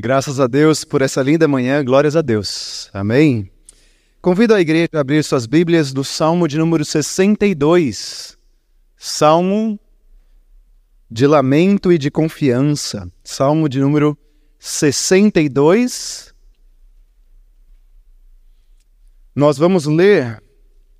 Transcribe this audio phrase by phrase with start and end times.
[0.00, 2.88] Graças a Deus por essa linda manhã, glórias a Deus.
[2.94, 3.50] Amém.
[4.22, 8.38] Convido a igreja a abrir suas Bíblias do Salmo de número 62.
[8.96, 9.76] Salmo
[11.10, 13.10] de lamento e de confiança.
[13.24, 14.16] Salmo de número
[14.60, 16.32] 62.
[19.34, 20.40] Nós vamos ler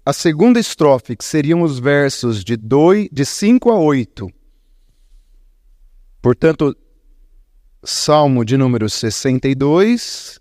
[0.04, 4.28] a segunda estrofe, que seriam os versos de, dois, de 5 a 8.
[6.20, 6.76] Portanto,
[7.82, 10.41] Salmo de número 62,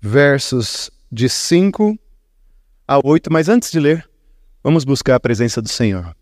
[0.00, 1.98] versos de 5
[2.86, 3.32] a 8.
[3.32, 4.08] Mas antes de ler,
[4.62, 6.16] vamos buscar a presença do Senhor.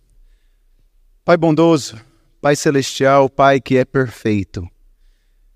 [1.23, 2.01] Pai bondoso,
[2.41, 4.67] Pai celestial, Pai que é perfeito,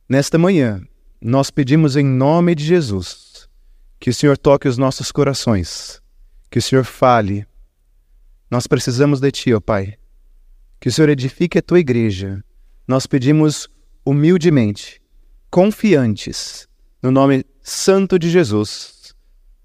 [0.08, 0.82] nesta manhã,
[1.20, 3.48] nós pedimos em nome de Jesus
[3.98, 6.02] que o Senhor toque os nossos corações,
[6.50, 7.46] que o Senhor fale.
[8.50, 9.99] Nós precisamos de Ti, ó Pai
[10.80, 12.42] que o Senhor edifique a tua igreja.
[12.88, 13.68] Nós pedimos
[14.04, 15.00] humildemente,
[15.50, 16.66] confiantes,
[17.02, 19.14] no nome santo de Jesus.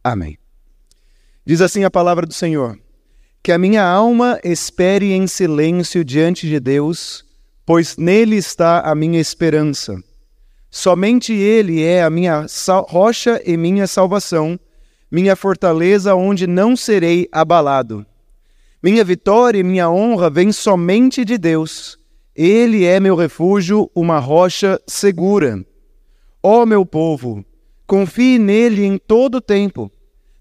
[0.03, 0.37] Amém.
[1.45, 2.77] Diz assim a palavra do Senhor:
[3.41, 7.23] Que a minha alma espere em silêncio diante de Deus,
[7.65, 9.95] pois nele está a minha esperança.
[10.69, 12.45] Somente Ele é a minha
[12.89, 14.59] rocha e minha salvação,
[15.09, 18.05] minha fortaleza onde não serei abalado.
[18.85, 21.97] Minha vitória e minha honra vêm somente de Deus.
[22.35, 25.65] Ele é meu refúgio, uma rocha segura.
[26.43, 27.43] Ó oh, meu povo,
[27.87, 29.91] confie nele em todo o tempo.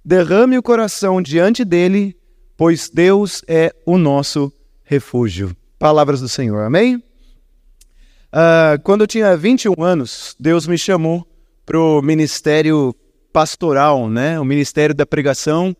[0.04, 2.14] Derrame o coração diante dele,
[2.54, 5.56] pois Deus é o nosso refúgio.
[5.78, 6.96] Palavras do Senhor, amém?
[6.96, 11.26] Uh, quando eu tinha 21 anos, Deus me chamou
[11.64, 12.94] para o ministério
[13.32, 14.38] pastoral, né?
[14.38, 15.74] o ministério da pregação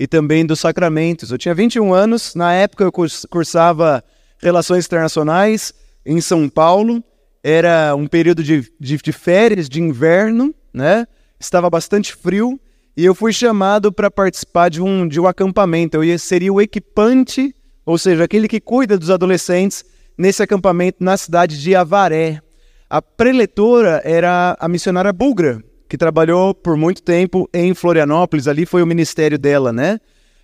[0.00, 1.30] e também dos sacramentos.
[1.30, 2.90] Eu tinha 21 anos, na época eu
[3.28, 4.02] cursava
[4.38, 5.74] Relações Internacionais
[6.06, 7.04] em São Paulo,
[7.44, 11.06] era um período de, de, de férias de inverno, né?
[11.38, 12.58] Estava bastante frio
[12.96, 15.98] e eu fui chamado para participar de um, de um acampamento.
[15.98, 19.84] Eu ia, seria o equipante, ou seja, aquele que cuida dos adolescentes
[20.16, 22.40] nesse acampamento na cidade de Avaré.
[22.88, 28.80] A preletora era a missionária búlgara, que trabalhou por muito tempo em Florianópolis, ali foi
[28.80, 29.98] o ministério dela, né?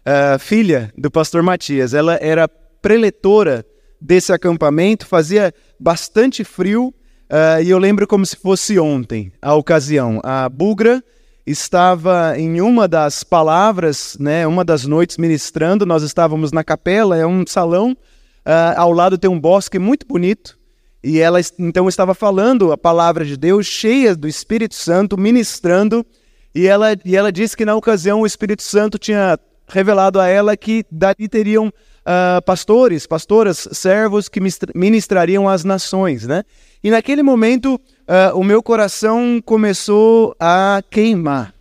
[0.05, 1.95] Uh, filha do pastor Matias.
[1.95, 3.65] Ela era preletora
[4.01, 6.89] desse acampamento, fazia bastante frio,
[7.31, 10.21] uh, e eu lembro como se fosse ontem a ocasião.
[10.25, 11.01] A Bugra
[11.47, 17.25] estava em uma das palavras, né, uma das noites ministrando, nós estávamos na capela, é
[17.25, 20.56] um salão, uh, ao lado tem um bosque muito bonito,
[21.07, 26.05] e ela então estava falando a palavra de Deus, cheia do Espírito Santo, ministrando,
[26.53, 30.57] e ela, e ela disse que na ocasião o Espírito Santo tinha revelado a ela
[30.57, 34.41] que dali teriam uh, pastores, pastoras, servos que
[34.75, 36.43] ministrariam às nações, né?
[36.83, 41.55] E naquele momento uh, o meu coração começou a queimar,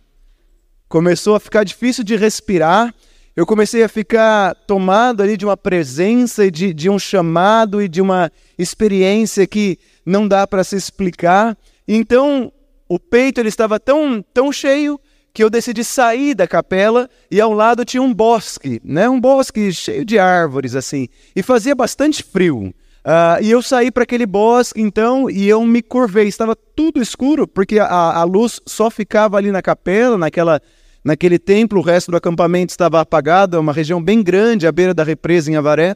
[0.88, 2.92] começou a ficar difícil de respirar,
[3.36, 7.88] eu comecei a ficar tomado ali de uma presença e de, de um chamado e
[7.88, 11.54] de uma experiência que não dá para se explicar.
[11.86, 12.50] Então,
[12.88, 14.98] o peito ele estava tão, tão cheio
[15.34, 19.06] que eu decidi sair da capela e ao lado tinha um bosque, né?
[19.06, 22.72] Um bosque cheio de árvores assim, e fazia bastante frio.
[23.04, 26.26] Uh, e eu saí para aquele bosque então e eu me curvei.
[26.26, 30.58] Estava tudo escuro porque a, a luz só ficava ali na capela, naquela
[31.06, 34.92] Naquele templo, o resto do acampamento estava apagado, é uma região bem grande, à beira
[34.92, 35.94] da represa em Avaré.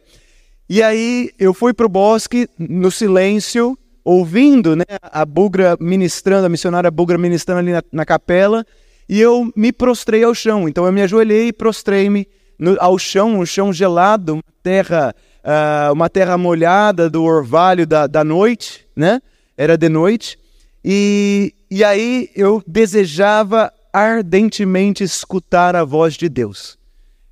[0.68, 6.48] E aí eu fui para o bosque, no silêncio, ouvindo né, a Bugra ministrando, a
[6.48, 8.64] missionária Bugra ministrando ali na, na capela,
[9.08, 10.68] e eu me prostrei ao chão.
[10.68, 12.28] Então eu me ajoelhei e prostrei-me
[12.78, 18.22] ao chão, um chão gelado, uma terra, uh, uma terra molhada do orvalho da, da
[18.22, 19.20] noite, né?
[19.58, 20.38] Era de noite.
[20.84, 26.78] E, e aí eu desejava ardentemente escutar a voz de Deus.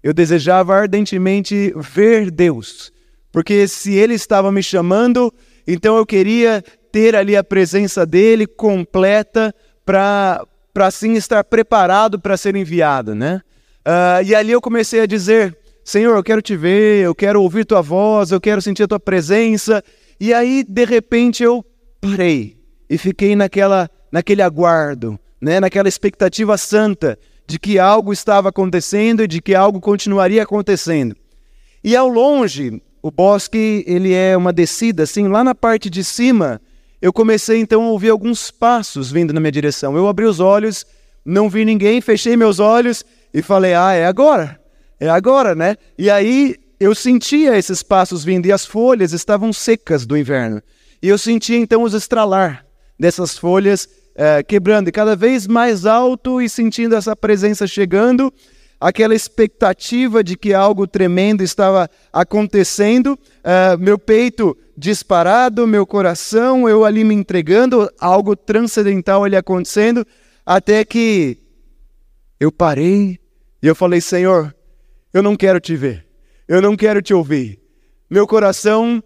[0.02, 2.92] Eu desejava ardentemente ver Deus,
[3.32, 5.32] porque se Ele estava me chamando,
[5.66, 6.62] então eu queria
[6.92, 10.46] ter ali a presença dele completa para
[10.76, 13.42] assim estar preparado para ser enviado, né?
[13.86, 17.64] Uh, e ali eu comecei a dizer: Senhor, eu quero te ver, eu quero ouvir
[17.64, 19.82] tua voz, eu quero sentir a tua presença.
[20.20, 21.64] E aí, de repente, eu
[22.00, 22.58] parei
[22.90, 29.26] e fiquei naquela, naquele aguardo, né, naquela expectativa santa de que algo estava acontecendo e
[29.26, 31.16] de que algo continuaria acontecendo.
[31.82, 36.60] E ao longe, o bosque ele é uma descida, assim, lá na parte de cima,
[37.00, 39.96] eu comecei então a ouvir alguns passos vindo na minha direção.
[39.96, 40.84] Eu abri os olhos,
[41.24, 44.60] não vi ninguém, fechei meus olhos e falei: "Ah, é agora.
[44.98, 50.04] É agora, né?" E aí eu sentia esses passos vindo e as folhas estavam secas
[50.04, 50.60] do inverno.
[51.00, 52.66] E eu senti então os estralar
[52.98, 58.34] dessas folhas é, quebrando, e cada vez mais alto e sentindo essa presença chegando,
[58.80, 66.84] aquela expectativa de que algo tremendo estava acontecendo, é, meu peito disparado, meu coração, eu
[66.84, 70.04] ali me entregando, algo transcendental ali acontecendo,
[70.44, 71.38] até que
[72.40, 73.20] eu parei
[73.62, 74.52] e eu falei: Senhor,
[75.14, 76.04] eu não quero te ver,
[76.48, 77.60] eu não quero te ouvir.
[78.10, 79.00] Meu coração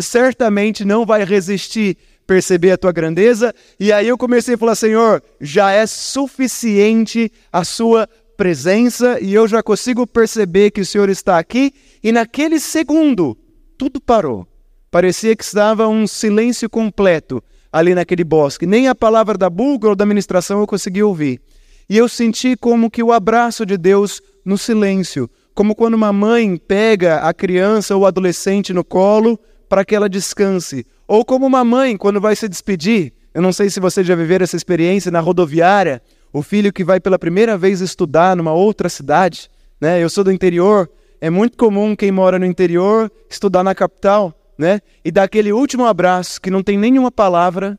[0.00, 3.54] certamente não vai resistir perceber a tua grandeza.
[3.78, 9.46] E aí eu comecei a falar: Senhor, já é suficiente a sua presença e eu
[9.46, 11.72] já consigo perceber que o Senhor está aqui.
[12.02, 13.36] E naquele segundo,
[13.78, 14.46] tudo parou.
[14.90, 17.42] Parecia que estava um silêncio completo
[17.72, 18.66] ali naquele bosque.
[18.66, 21.40] Nem a palavra da búlgara ou da ministração eu consegui ouvir.
[21.88, 26.56] E eu senti como que o abraço de Deus no silêncio, como quando uma mãe
[26.56, 29.38] pega a criança ou adolescente no colo
[29.68, 33.12] para que ela descanse, ou como uma mãe quando vai se despedir.
[33.32, 36.02] Eu não sei se você já viveram essa experiência na rodoviária,
[36.32, 39.50] o filho que vai pela primeira vez estudar numa outra cidade,
[39.80, 40.02] né?
[40.02, 40.90] Eu sou do interior,
[41.20, 44.80] é muito comum quem mora no interior estudar na capital, né?
[45.04, 47.78] E dar aquele último abraço que não tem nenhuma palavra,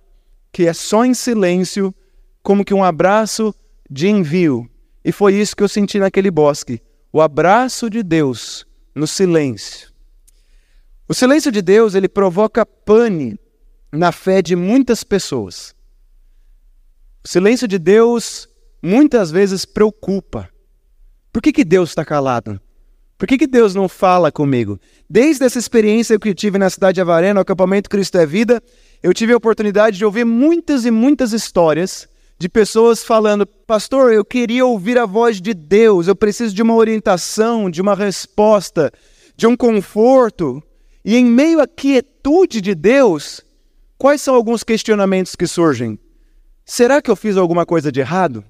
[0.52, 1.94] que é só em silêncio,
[2.42, 3.54] como que um abraço
[3.90, 4.70] de envio.
[5.04, 6.82] E foi isso que eu senti naquele bosque,
[7.14, 9.95] o abraço de Deus no silêncio.
[11.08, 13.40] O silêncio de Deus, ele provoca pane
[13.92, 15.76] na fé de muitas pessoas.
[17.24, 18.50] O silêncio de Deus
[18.82, 20.50] muitas vezes preocupa.
[21.32, 22.60] Por que, que Deus está calado?
[23.18, 24.80] Por que, que Deus não fala comigo?
[25.10, 28.62] Desde essa experiência que eu tive na cidade de Avaré, no acampamento Cristo é Vida,
[29.02, 34.26] eu tive a oportunidade de ouvir muitas e muitas histórias de pessoas falando: Pastor, eu
[34.26, 38.92] queria ouvir a voz de Deus, eu preciso de uma orientação, de uma resposta,
[39.38, 40.62] de um conforto.
[41.06, 43.42] E em meio à quietude de Deus,
[43.96, 46.00] quais são alguns questionamentos que surgem?
[46.66, 48.44] Será que eu fiz alguma coisa de errado?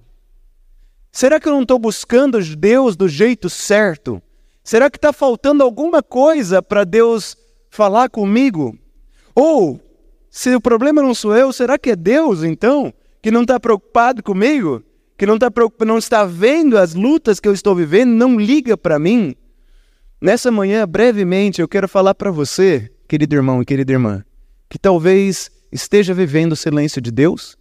[1.11, 4.21] Será que eu não estou buscando Deus do jeito certo?
[4.63, 7.35] Será que está faltando alguma coisa para Deus
[7.69, 8.79] falar comigo?
[9.35, 9.77] Ou,
[10.29, 14.23] se o problema não sou eu, será que é Deus então que não está preocupado
[14.23, 14.81] comigo?
[15.17, 15.51] Que não, tá
[15.85, 19.35] não está vendo as lutas que eu estou vivendo, não liga para mim?
[20.25, 24.25] Nessa manhã, brevemente, eu quero falar para você, querido irmão e querida irmã,
[24.67, 27.55] que talvez esteja vivendo o silêncio de Deus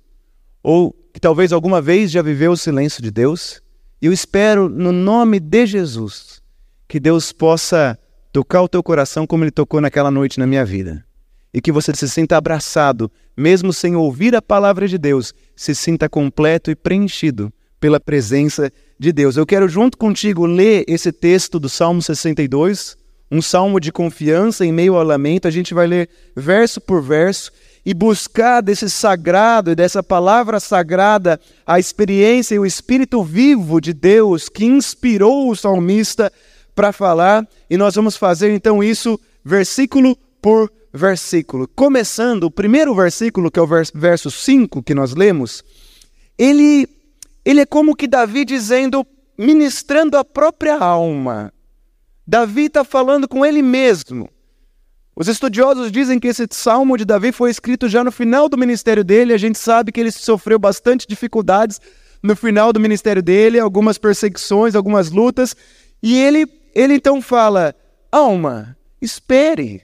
[0.62, 3.60] ou que talvez alguma vez já viveu o silêncio de Deus,
[4.00, 6.40] e eu espero, no nome de Jesus,
[6.88, 7.98] que Deus possa
[8.32, 11.04] tocar o teu coração como Ele tocou naquela noite na minha vida.
[11.52, 16.08] E que você se sinta abraçado, mesmo sem ouvir a palavra de Deus, se sinta
[16.08, 17.52] completo e preenchido
[17.84, 19.36] pela presença de Deus.
[19.36, 22.96] Eu quero, junto contigo, ler esse texto do Salmo 62,
[23.30, 25.46] um salmo de confiança em meio ao lamento.
[25.46, 27.52] A gente vai ler verso por verso
[27.84, 33.92] e buscar desse sagrado e dessa palavra sagrada a experiência e o espírito vivo de
[33.92, 36.32] Deus que inspirou o salmista
[36.74, 41.68] para falar, e nós vamos fazer então isso versículo por versículo.
[41.68, 45.62] Começando, o primeiro versículo, que é o verso 5 que nós lemos,
[46.38, 46.88] ele,
[47.44, 49.06] ele é como que Davi dizendo,
[49.38, 51.52] ministrando a própria alma.
[52.26, 54.28] Davi está falando com ele mesmo.
[55.16, 59.04] Os estudiosos dizem que esse salmo de Davi foi escrito já no final do ministério
[59.04, 59.32] dele.
[59.32, 61.80] A gente sabe que ele sofreu bastante dificuldades
[62.22, 65.54] no final do ministério dele, algumas perseguições, algumas lutas.
[66.02, 67.74] E ele, ele então fala:
[68.10, 69.82] Alma, espere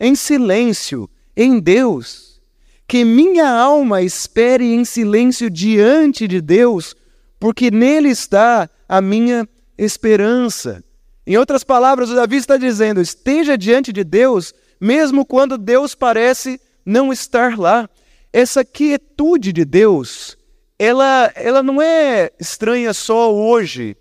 [0.00, 2.40] em silêncio em Deus.
[2.88, 6.94] Que minha alma espere em silêncio diante de Deus,
[7.42, 10.80] porque nele está a minha esperança.
[11.26, 16.60] Em outras palavras, o Davi está dizendo: esteja diante de Deus mesmo quando Deus parece
[16.86, 17.90] não estar lá.
[18.32, 20.38] Essa quietude de Deus,
[20.78, 23.96] ela, ela não é estranha só hoje,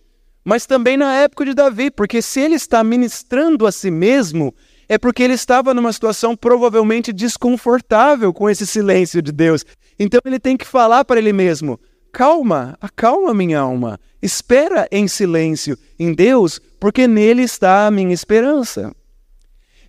[0.45, 4.53] mas também na época de Davi, porque se ele está ministrando a si mesmo,
[4.87, 9.65] é porque ele estava numa situação provavelmente desconfortável com esse silêncio de Deus.
[9.97, 11.79] Então ele tem que falar para ele mesmo:
[12.11, 18.93] calma, acalma minha alma, espera em silêncio em Deus, porque nele está a minha esperança.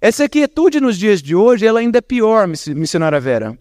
[0.01, 3.57] Essa quietude nos dias de hoje ela ainda é pior, missionária Vera.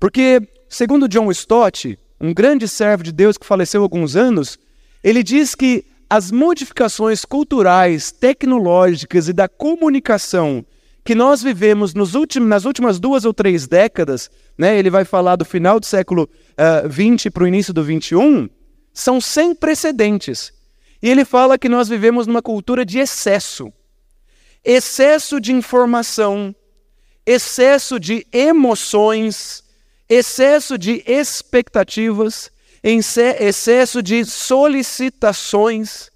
[0.00, 4.58] Porque, segundo John Stott, um grande servo de Deus que faleceu há alguns anos,
[5.02, 10.64] ele diz que as modificações culturais, tecnológicas e da comunicação
[11.04, 15.44] que nós vivemos últimos, nas últimas duas ou três décadas, né, ele vai falar do
[15.44, 16.28] final do século
[16.90, 18.50] XX uh, para o início do XXI,
[18.92, 20.52] são sem precedentes.
[21.02, 23.72] E ele fala que nós vivemos numa cultura de excesso
[24.64, 26.54] excesso de informação,
[27.26, 29.62] excesso de emoções,
[30.08, 32.50] excesso de expectativas,
[32.82, 36.10] excesso de solicitações.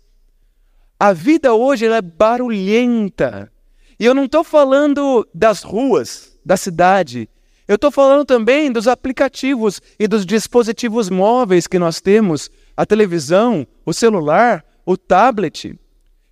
[0.99, 3.53] A vida hoje é barulhenta.
[3.99, 7.29] E eu não estou falando das ruas, da cidade.
[7.67, 13.67] Eu estou falando também dos aplicativos e dos dispositivos móveis que nós temos: a televisão,
[13.85, 15.79] o celular, o tablet.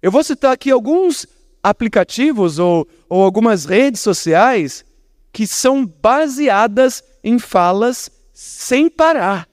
[0.00, 1.26] Eu vou citar aqui alguns
[1.62, 4.84] aplicativos ou, ou algumas redes sociais
[5.32, 9.48] que são baseadas em falas sem parar.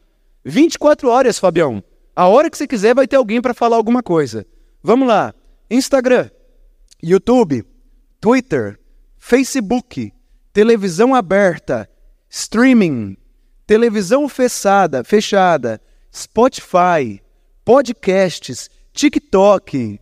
[0.46, 1.84] 24 horas, Fabião.
[2.16, 4.46] A hora que você quiser vai ter alguém para falar alguma coisa.
[4.84, 5.34] Vamos lá.
[5.70, 6.30] Instagram,
[7.02, 7.66] YouTube,
[8.24, 8.80] Twitter,
[9.18, 10.14] Facebook,
[10.54, 11.90] televisão aberta,
[12.30, 13.18] streaming,
[13.68, 15.82] televisão fechada, fechada,
[16.16, 17.22] Spotify,
[17.66, 20.00] podcasts, TikTok.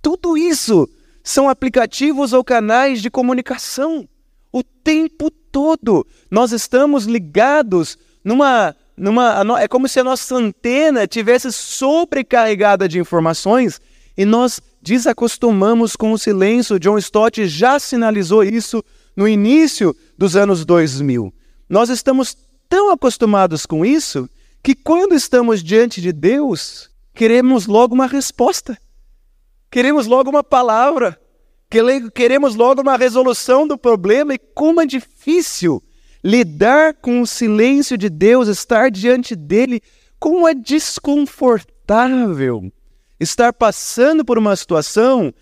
[0.00, 0.88] Tudo isso
[1.22, 4.08] são aplicativos ou canais de comunicação.
[4.50, 11.52] O tempo todo nós estamos ligados numa numa é como se a nossa antena tivesse
[11.52, 13.82] sobrecarregada de informações
[14.16, 16.78] e nós desacostumamos com o silêncio.
[16.78, 18.84] John Stott já sinalizou isso
[19.16, 21.32] no início dos anos 2000.
[21.66, 22.36] Nós estamos
[22.68, 24.28] tão acostumados com isso
[24.62, 28.76] que quando estamos diante de Deus, queremos logo uma resposta.
[29.70, 31.18] Queremos logo uma palavra.
[32.14, 35.82] Queremos logo uma resolução do problema e como é difícil
[36.22, 39.80] lidar com o silêncio de Deus, estar diante dele,
[40.20, 42.70] como é desconfortável
[43.18, 45.32] estar passando por uma situação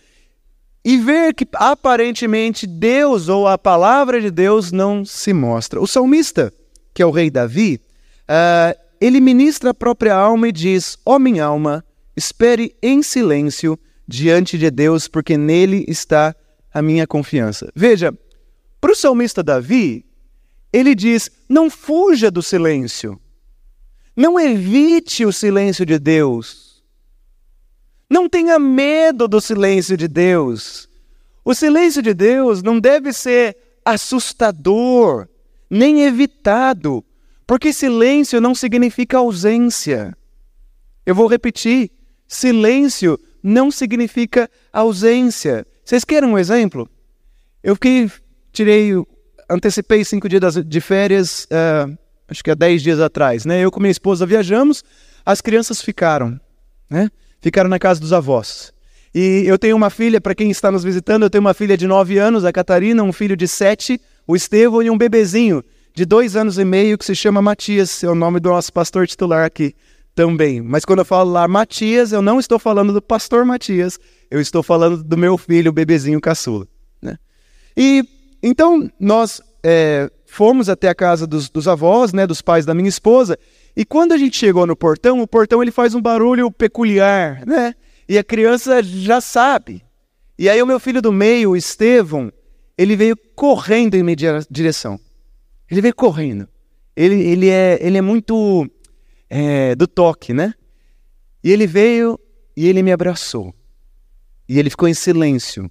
[0.85, 5.81] e ver que aparentemente Deus ou a palavra de Deus não se mostra.
[5.81, 6.53] O salmista,
[6.93, 7.81] que é o rei Davi,
[8.25, 11.85] uh, ele ministra a própria alma e diz: Ó oh, minha alma,
[12.17, 16.35] espere em silêncio diante de Deus, porque nele está
[16.73, 17.71] a minha confiança.
[17.75, 18.13] Veja,
[18.81, 20.05] para o salmista Davi,
[20.73, 23.21] ele diz: não fuja do silêncio.
[24.17, 26.72] Não evite o silêncio de Deus.
[28.13, 30.87] Não tenha medo do silêncio de Deus.
[31.43, 35.27] O silêncio de Deus não deve ser assustador,
[35.71, 37.03] nem evitado,
[37.47, 40.15] porque silêncio não significa ausência.
[41.07, 41.91] Eu vou repetir:
[42.29, 45.67] silêncio não significa ausência.
[45.83, 46.87] Vocês querem um exemplo?
[47.63, 48.13] Eu fiquei,
[48.53, 48.93] tirei
[49.49, 53.65] antecipei cinco dias de férias, uh, acho que há dez dias atrás, né?
[53.65, 54.85] Eu com minha esposa viajamos,
[55.25, 56.39] as crianças ficaram,
[56.91, 57.09] né?
[57.43, 58.73] Ficaram na casa dos avós.
[59.15, 61.87] E eu tenho uma filha, para quem está nos visitando, eu tenho uma filha de
[61.87, 65.63] nove anos, a Catarina, um filho de sete, o Estevão, e um bebezinho
[65.95, 69.07] de dois anos e meio que se chama Matias, é o nome do nosso pastor
[69.07, 69.75] titular aqui
[70.15, 70.63] também.
[70.63, 73.99] Mas quando eu falo lá Matias, eu não estou falando do pastor Matias,
[74.31, 76.67] eu estou falando do meu filho, o bebezinho caçula.
[77.03, 77.19] Né?
[77.77, 78.05] E
[78.43, 82.89] então, nós é, fomos até a casa dos, dos, avós, né, dos pais da minha
[82.89, 83.39] esposa,
[83.77, 87.75] e quando a gente chegou no portão, o portão ele faz um barulho peculiar, né?
[88.09, 89.83] E a criança já sabe.
[90.39, 92.33] E aí o meu filho do meio, o Estevão,
[92.77, 94.17] ele veio correndo em minha
[94.51, 94.99] direção.
[95.71, 96.49] Ele veio correndo.
[96.95, 98.69] Ele, ele, é, ele é muito
[99.31, 100.53] é, do toque, né?
[101.43, 102.21] E ele veio
[102.57, 103.55] e ele me abraçou.
[104.47, 105.71] E ele ficou em silêncio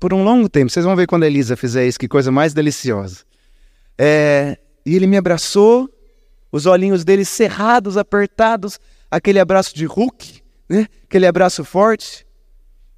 [0.00, 0.70] por um longo tempo.
[0.70, 3.24] Vocês vão ver quando a Elisa fizer isso, que coisa mais deliciosa.
[3.98, 5.90] É, e ele me abraçou,
[6.54, 8.78] os olhinhos dele cerrados, apertados,
[9.10, 10.86] aquele abraço de Hulk, né?
[11.02, 12.24] aquele abraço forte,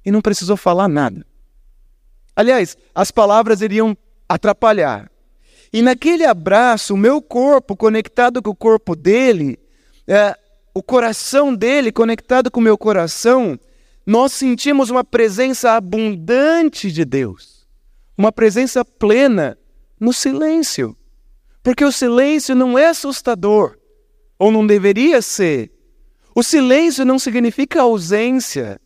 [0.05, 1.25] e não precisou falar nada.
[2.35, 3.97] Aliás, as palavras iriam
[4.29, 5.09] atrapalhar.
[5.73, 9.57] E naquele abraço, o meu corpo conectado com o corpo dele,
[10.07, 10.37] é,
[10.71, 13.59] o coração dele conectado com o meu coração,
[14.05, 17.67] nós sentimos uma presença abundante de Deus,
[18.15, 19.57] uma presença plena
[19.99, 20.95] no silêncio.
[21.67, 23.77] Porque o silêncio não é assustador,
[24.39, 25.69] ou não deveria ser.
[26.33, 28.79] O silêncio não significa ausência.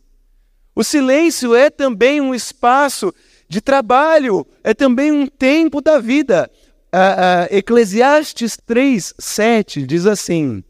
[0.74, 3.14] O silêncio é também um espaço
[3.48, 6.50] de trabalho, é também um tempo da vida.
[6.92, 10.64] Uh, uh, Eclesiastes 3, 7 diz assim: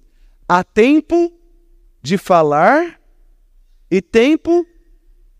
[0.46, 1.32] há tempo
[2.02, 3.00] de falar
[3.90, 4.66] e tempo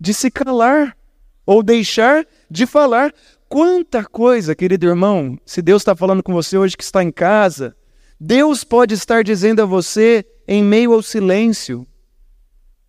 [0.01, 0.97] de se calar
[1.45, 3.13] ou deixar de falar.
[3.53, 7.77] Quanta coisa, querido irmão, se Deus está falando com você hoje que está em casa,
[8.19, 11.87] Deus pode estar dizendo a você em meio ao silêncio,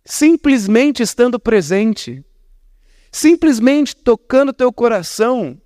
[0.06, 2.24] simplesmente estando presente,
[3.12, 5.60] simplesmente tocando teu coração,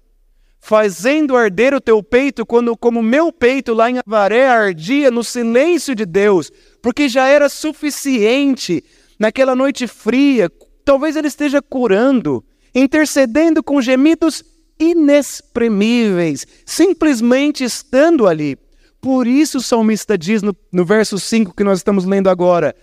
[0.59, 5.95] fazendo arder o teu peito, quando, como meu peito lá em Avaré ardia no silêncio
[5.95, 6.51] de Deus,
[6.83, 8.83] porque já era suficiente
[9.17, 10.51] naquela noite fria,
[10.85, 18.57] talvez ele esteja curando, intercedendo com gemidos inexprimíveis, simplesmente estando ali.
[19.01, 22.75] Por isso o salmista diz no, no verso 5 que nós estamos lendo agora: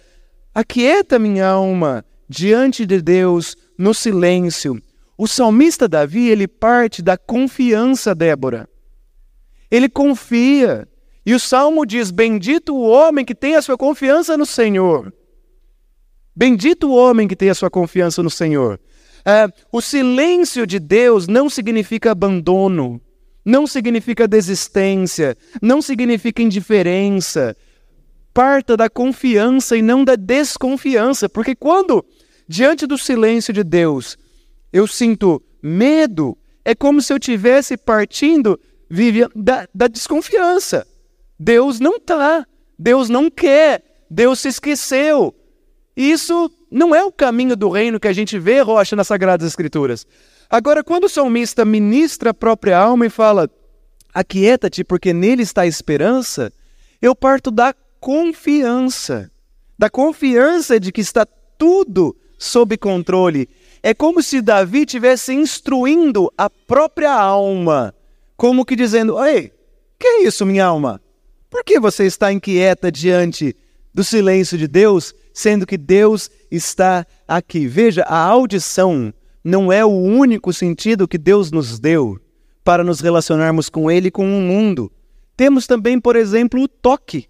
[0.53, 4.81] Aquieta minha alma diante de Deus no silêncio.
[5.17, 8.67] O salmista Davi, ele parte da confiança, Débora.
[9.71, 10.87] Ele confia.
[11.25, 15.13] E o salmo diz: Bendito o homem que tem a sua confiança no Senhor.
[16.35, 18.79] Bendito o homem que tem a sua confiança no Senhor.
[19.25, 23.01] É, o silêncio de Deus não significa abandono,
[23.43, 27.57] não significa desistência, não significa indiferença.
[28.31, 32.05] Parta da confiança e não da desconfiança, porque quando,
[32.47, 34.17] diante do silêncio de Deus,
[34.71, 38.59] eu sinto medo, é como se eu tivesse partindo
[39.35, 40.85] da, da desconfiança.
[41.39, 42.45] Deus não está,
[42.77, 45.33] Deus não quer, Deus se esqueceu.
[45.95, 50.05] Isso não é o caminho do reino que a gente vê, Rocha, nas Sagradas Escrituras.
[50.49, 53.49] Agora, quando o salmista ministra a própria alma e fala,
[54.13, 56.51] aquieta-te porque nele está a esperança,
[57.01, 59.31] eu parto da confiança,
[59.77, 61.25] da confiança de que está
[61.57, 63.49] tudo sob controle.
[63.81, 67.93] É como se Davi tivesse instruindo a própria alma,
[68.35, 69.51] como que dizendo: Ei,
[69.99, 71.01] que é isso, minha alma?
[71.49, 73.55] Por que você está inquieta diante
[73.93, 77.67] do silêncio de Deus, sendo que Deus está aqui?
[77.67, 79.13] Veja, a audição
[79.43, 82.17] não é o único sentido que Deus nos deu
[82.63, 84.89] para nos relacionarmos com Ele e com o mundo.
[85.35, 87.27] Temos também, por exemplo, o toque.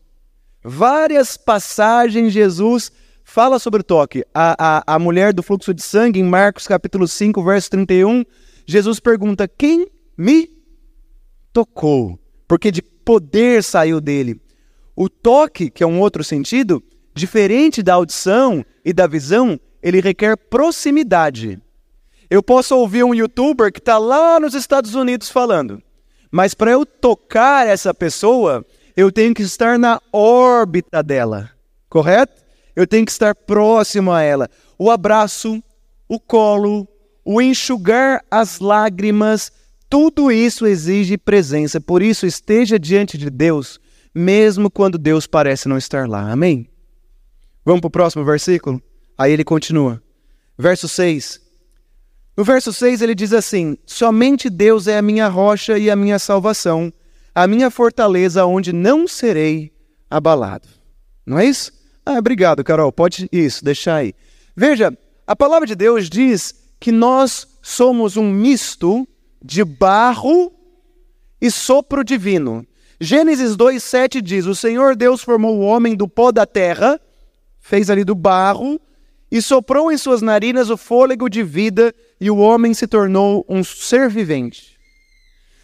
[0.63, 2.91] Várias passagens Jesus
[3.23, 4.23] fala sobre o toque.
[4.31, 8.23] A, a, a mulher do fluxo de sangue, em Marcos capítulo 5, verso 31,
[8.67, 10.47] Jesus pergunta: Quem me
[11.51, 12.19] tocou?
[12.47, 14.39] Porque de poder saiu dele.
[14.95, 16.81] O toque, que é um outro sentido,
[17.15, 21.59] diferente da audição e da visão, ele requer proximidade.
[22.29, 25.81] Eu posso ouvir um youtuber que está lá nos Estados Unidos falando,
[26.29, 28.65] mas para eu tocar essa pessoa,
[28.97, 31.49] eu tenho que estar na órbita dela,
[31.89, 32.43] correto?
[32.75, 34.49] Eu tenho que estar próximo a ela.
[34.77, 35.63] O abraço,
[36.09, 36.85] o colo,
[37.23, 39.51] o enxugar as lágrimas,
[39.89, 41.79] tudo isso exige presença.
[41.79, 43.79] Por isso, esteja diante de Deus,
[44.13, 46.29] mesmo quando Deus parece não estar lá.
[46.29, 46.67] Amém?
[47.65, 48.79] Vamos para o próximo versículo?
[49.17, 50.01] Aí ele continua.
[50.57, 51.41] Verso 6.
[52.37, 56.19] No verso 6 ele diz assim: Somente Deus é a minha rocha e a minha
[56.19, 56.93] salvação,
[57.33, 59.73] a minha fortaleza onde não serei
[60.09, 60.67] abalado.
[61.25, 61.71] Não é isso?
[62.05, 62.91] Ah, obrigado, Carol.
[62.91, 64.13] Pode isso, deixar aí.
[64.55, 69.07] Veja, a palavra de Deus diz que nós somos um misto
[69.43, 70.53] de barro
[71.41, 72.65] e sopro divino.
[72.99, 76.99] Gênesis 2:7 diz: O Senhor Deus formou o homem do pó da terra,
[77.65, 78.79] fez ali do barro
[79.31, 83.63] e soprou em suas narinas o fôlego de vida, e o homem se tornou um
[83.63, 84.77] ser vivente.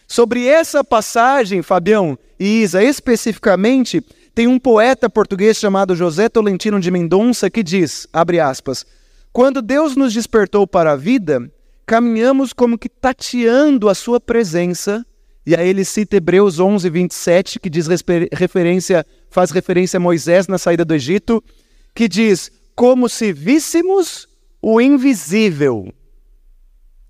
[0.08, 6.90] Sobre essa passagem, Fabião e Isa, especificamente, tem um poeta português chamado José Tolentino de
[6.90, 8.84] Mendonça que diz, abre aspas,
[9.32, 11.52] quando Deus nos despertou para a vida,
[11.86, 15.06] caminhamos como que tateando a sua presença,
[15.46, 17.86] e aí ele cita Hebreus 11, 27, que diz
[18.34, 21.44] referência, faz referência a Moisés na saída do Egito,
[21.94, 24.28] que diz, como se víssemos
[24.62, 25.94] o invisível.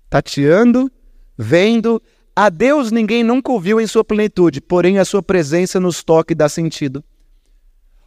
[0.08, 0.90] Tateando,
[1.36, 2.02] vendo,
[2.34, 6.36] a Deus ninguém nunca ouviu em sua plenitude, porém a sua presença nos toca e
[6.36, 7.04] dá sentido.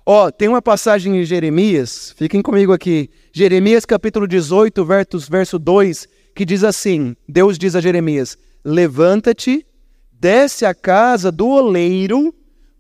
[0.06, 3.10] Ó, oh, tem uma passagem em Jeremias, fiquem comigo aqui.
[3.34, 9.66] Jeremias capítulo 18, verso, verso 2, que diz assim: Deus diz a Jeremias: Levanta-te,
[10.12, 12.34] desce à casa do oleiro,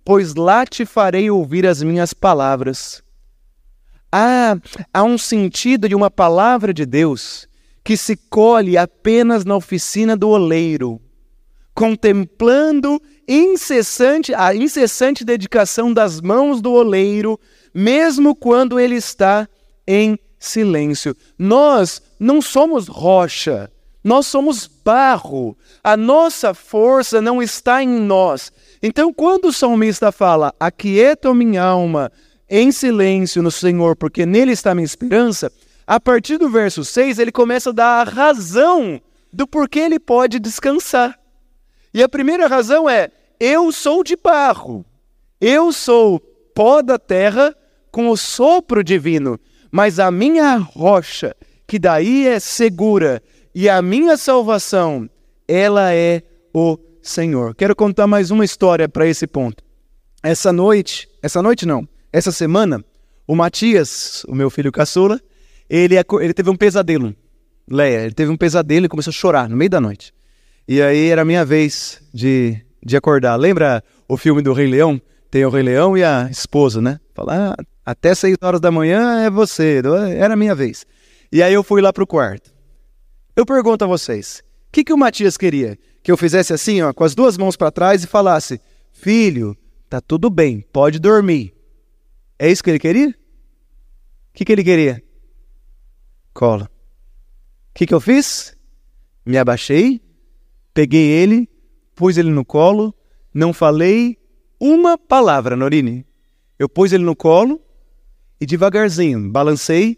[0.03, 3.04] pois lá te farei ouvir as minhas palavras.
[4.17, 4.55] Ah,
[4.93, 7.49] há um sentido de uma palavra de Deus
[7.83, 11.01] que se colhe apenas na oficina do oleiro,
[11.73, 17.37] contemplando incessante, a incessante dedicação das mãos do oleiro,
[17.73, 19.49] mesmo quando ele está
[19.85, 21.13] em silêncio.
[21.37, 23.69] Nós não somos rocha,
[24.01, 25.57] nós somos barro.
[25.83, 28.49] A nossa força não está em nós.
[28.81, 32.09] Então, quando o salmista fala: Aquieta minha alma
[32.49, 35.51] em silêncio no Senhor, porque nele está a minha esperança,
[35.85, 40.39] a partir do verso 6 ele começa a dar a razão do porquê ele pode
[40.39, 41.19] descansar.
[41.93, 44.85] E a primeira razão é: eu sou de barro,
[45.39, 46.19] eu sou
[46.53, 47.55] pó da terra
[47.91, 49.39] com o sopro divino,
[49.71, 51.35] mas a minha rocha,
[51.67, 53.21] que daí é segura,
[53.53, 55.09] e a minha salvação,
[55.47, 56.21] ela é
[56.53, 57.55] o Senhor.
[57.55, 59.63] Quero contar mais uma história para esse ponto.
[60.23, 62.81] Essa noite, essa noite não, essa semana,
[63.27, 65.19] o Matias, o meu filho caçula,
[65.69, 67.13] ele, ele teve um pesadelo.
[67.69, 70.13] Leia, ele teve um pesadelo e começou a chorar no meio da noite.
[70.65, 73.35] E aí era a minha vez de, de acordar.
[73.35, 75.01] Lembra o filme do Rei Leão?
[75.29, 77.01] Tem o Rei Leão e a esposa, né?
[77.13, 79.81] Falar, ah, até seis horas da manhã é você.
[80.17, 80.85] Era a minha vez.
[81.33, 82.49] E aí eu fui lá pro quarto.
[83.35, 85.77] Eu pergunto a vocês, o que, que o Matias queria?
[86.01, 88.61] Que eu fizesse assim, ó, com as duas mãos para trás e falasse,
[88.93, 89.53] filho,
[89.89, 91.54] tá tudo bem, pode dormir.
[92.37, 93.09] É isso que ele queria?
[93.09, 93.13] O
[94.33, 95.01] que, que ele queria?
[96.33, 96.65] Cola.
[96.65, 98.55] O que, que eu fiz?
[99.25, 100.01] Me abaixei,
[100.73, 101.49] peguei ele,
[101.95, 102.93] pus ele no colo,
[103.33, 104.17] não falei
[104.59, 106.05] uma palavra, Norine.
[106.59, 107.61] Eu pus ele no colo
[108.39, 109.97] e devagarzinho, balancei.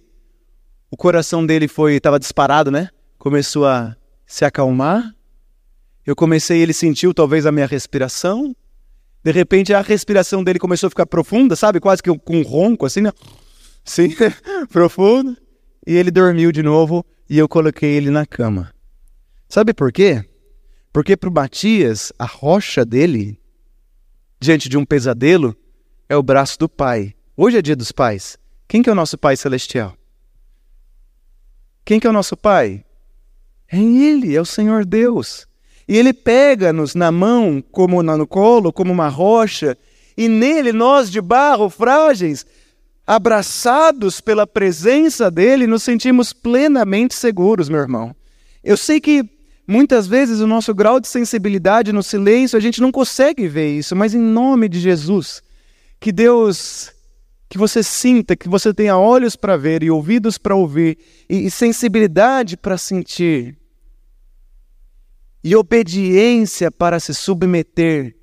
[0.89, 2.89] O coração dele foi, estava disparado, né?
[3.17, 3.95] Começou a
[4.25, 5.13] se acalmar.
[6.05, 8.55] Eu comecei, ele sentiu talvez a minha respiração.
[9.23, 11.79] De repente a respiração dele começou a ficar profunda, sabe?
[11.79, 13.11] Quase que com um ronco, assim, né?
[13.83, 14.09] Sim,
[14.69, 15.35] profundo.
[15.85, 18.73] E ele dormiu de novo e eu coloquei ele na cama.
[19.49, 20.25] Sabe por quê?
[20.91, 23.39] Porque para o Matias, a rocha dele,
[24.39, 25.55] diante de um pesadelo,
[26.09, 27.13] é o braço do pai.
[27.35, 28.37] Hoje é dia dos pais.
[28.67, 29.95] Quem que é o nosso pai celestial?
[31.85, 32.83] Quem que é o nosso pai?
[33.71, 35.46] É ele, é o Senhor Deus.
[35.87, 39.77] E ele pega-nos na mão, como no colo, como uma rocha,
[40.17, 42.45] e nele nós de barro, frágeis,
[43.05, 48.13] abraçados pela presença dele, nos sentimos plenamente seguros, meu irmão.
[48.61, 49.23] Eu sei que
[49.65, 53.95] muitas vezes o nosso grau de sensibilidade no silêncio, a gente não consegue ver isso,
[53.95, 55.41] mas em nome de Jesus,
[56.01, 56.91] que Deus,
[57.47, 60.97] que você sinta, que você tenha olhos para ver e ouvidos para ouvir
[61.29, 63.57] e, e sensibilidade para sentir
[65.47, 68.13] e obediência para se submeter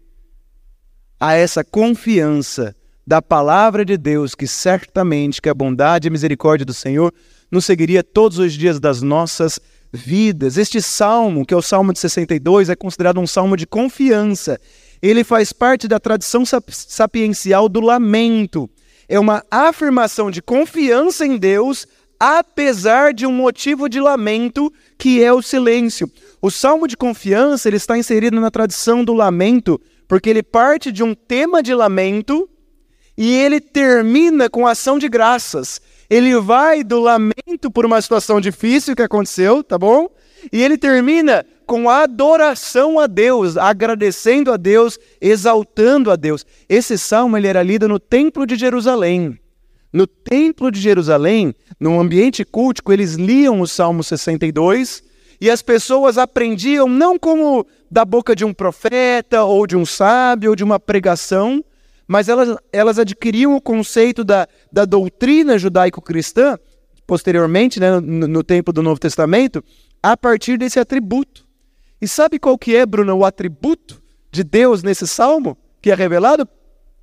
[1.18, 6.66] a essa confiança da palavra de Deus, que certamente que a bondade e a misericórdia
[6.66, 7.14] do Senhor
[7.50, 9.58] nos seguiria todos os dias das nossas
[9.90, 10.58] vidas.
[10.58, 14.60] Este salmo, que é o Salmo de 62, é considerado um salmo de confiança.
[15.00, 18.68] Ele faz parte da tradição sapiencial do lamento.
[19.08, 21.87] É uma afirmação de confiança em Deus,
[22.20, 26.10] apesar de um motivo de lamento, que é o silêncio.
[26.44, 31.02] O salmo de confiança ele está inserido na tradição do lamento, porque ele parte de
[31.02, 32.46] um tema de lamento
[33.16, 35.80] e ele termina com ação de graças.
[36.11, 40.07] Ele vai do lamento por uma situação difícil que aconteceu, tá bom?
[40.52, 46.44] E ele termina com adoração a Deus, agradecendo a Deus, exaltando a Deus.
[46.68, 49.40] Esse salmo ele era lido no Templo de Jerusalém.
[49.90, 56.18] No Templo de Jerusalém, no ambiente cultico, eles liam o Salmo 62 e as pessoas
[56.18, 60.81] aprendiam não como da boca de um profeta ou de um sábio ou de uma
[60.81, 61.64] pregação,
[62.07, 66.59] mas elas, elas adquiriam o conceito da, da doutrina judaico-cristã,
[67.07, 69.62] posteriormente, né, no, no tempo do Novo Testamento,
[70.03, 71.47] a partir desse atributo.
[72.01, 76.49] E sabe qual que é, Bruno, o atributo de Deus nesse salmo que é revelado?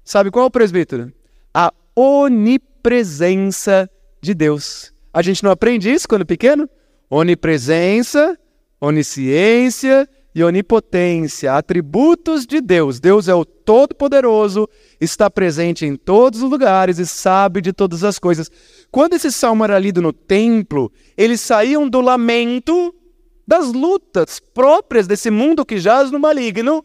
[0.03, 1.11] Sabe qual, presbítero?
[1.53, 3.89] A onipresença
[4.21, 4.93] de Deus.
[5.13, 6.69] A gente não aprende isso quando pequeno?
[7.13, 8.39] Onipresença,
[8.79, 13.01] onisciência e onipotência, atributos de Deus.
[13.01, 14.65] Deus é o Todo-Poderoso,
[14.97, 18.49] está presente em todos os lugares e sabe de todas as coisas.
[18.89, 22.95] Quando esse salmo era lido no templo, eles saíam do lamento
[23.45, 26.81] das lutas próprias desse mundo que jaz no maligno,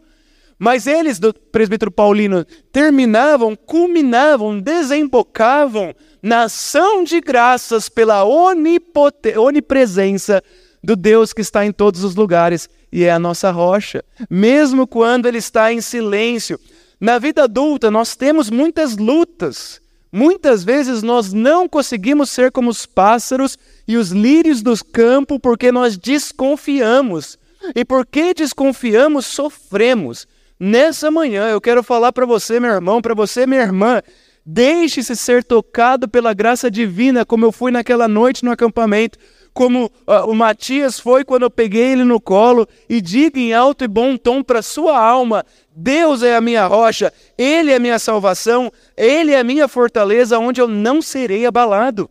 [0.58, 10.42] mas eles, do presbítero Paulino, terminavam, culminavam, desembocavam na ação de graças pela onipresença
[10.82, 15.26] do Deus que está em todos os lugares e é a nossa rocha, mesmo quando
[15.26, 16.58] ele está em silêncio.
[16.98, 19.80] Na vida adulta, nós temos muitas lutas.
[20.10, 25.70] Muitas vezes nós não conseguimos ser como os pássaros e os lírios do campo porque
[25.70, 27.36] nós desconfiamos.
[27.74, 30.26] E porque desconfiamos, sofremos.
[30.58, 34.00] Nessa manhã eu quero falar para você, meu irmão, para você, minha irmã,
[34.44, 39.18] deixe-se ser tocado pela graça divina, como eu fui naquela noite no acampamento
[39.56, 43.84] como uh, o Matias foi quando eu peguei ele no colo, e diga em alto
[43.84, 47.98] e bom tom para sua alma: Deus é a minha rocha, Ele é a minha
[47.98, 52.10] salvação, Ele é a minha fortaleza, onde eu não serei abalado.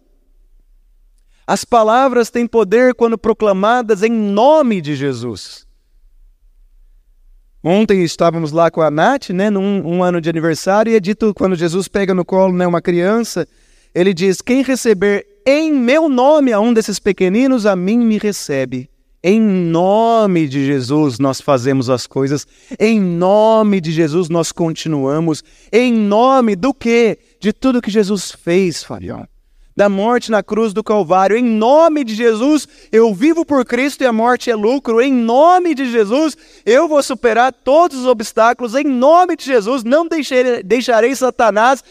[1.45, 5.64] As palavras têm poder quando proclamadas em nome de Jesus.
[7.67, 11.34] Ontem estávamos lá com a Nath, né, num um ano de aniversário, e é dito
[11.34, 13.47] quando Jesus pega no colo né, uma criança,
[13.95, 18.88] ele diz: Quem receber em meu nome a um desses pequeninos, a mim me recebe.
[19.23, 22.45] Em nome de Jesus nós fazemos as coisas,
[22.80, 27.17] em nome de Jesus nós continuamos, em nome do quê?
[27.39, 29.28] De tudo que Jesus fez, Farião.
[29.75, 31.35] Da morte na cruz do Calvário.
[31.35, 35.01] Em nome de Jesus, eu vivo por Cristo e a morte é lucro.
[35.01, 38.73] Em nome de Jesus, eu vou superar todos os obstáculos.
[38.73, 41.83] Em nome de Jesus, não deixarei, deixarei Satanás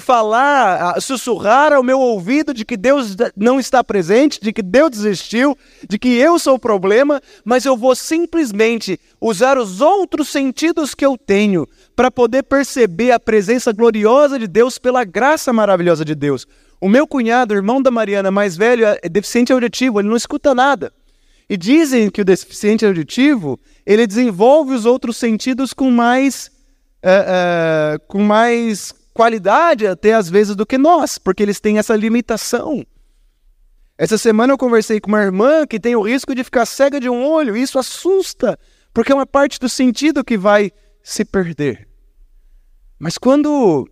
[0.00, 5.56] falar, sussurrar ao meu ouvido de que Deus não está presente, de que Deus desistiu,
[5.88, 11.04] de que eu sou o problema, mas eu vou simplesmente usar os outros sentidos que
[11.04, 11.66] eu tenho
[11.96, 16.46] para poder perceber a presença gloriosa de Deus pela graça maravilhosa de Deus.
[16.80, 20.92] O meu cunhado, irmão da Mariana, mais velho, é deficiente auditivo, ele não escuta nada.
[21.48, 26.50] E dizem que o deficiente auditivo, ele desenvolve os outros sentidos com mais,
[27.02, 31.96] uh, uh, com mais qualidade até às vezes do que nós, porque eles têm essa
[31.96, 32.86] limitação.
[33.96, 37.08] Essa semana eu conversei com uma irmã que tem o risco de ficar cega de
[37.08, 38.56] um olho, e isso assusta,
[38.94, 40.70] porque é uma parte do sentido que vai
[41.02, 41.88] se perder.
[42.96, 43.88] Mas quando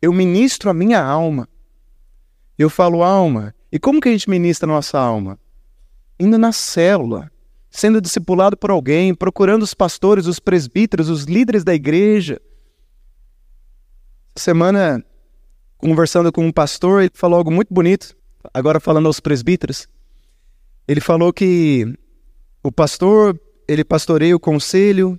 [0.00, 1.48] eu ministro a minha alma,
[2.62, 5.38] eu falo alma, e como que a gente ministra a nossa alma?
[6.18, 7.30] Indo na célula,
[7.70, 12.40] sendo discipulado por alguém, procurando os pastores, os presbíteros, os líderes da igreja,
[14.34, 15.04] semana,
[15.76, 18.16] conversando com um pastor, ele falou algo muito bonito,
[18.52, 19.88] agora falando aos presbíteros.
[20.86, 21.94] Ele falou que
[22.62, 25.18] o pastor, ele pastoreia o conselho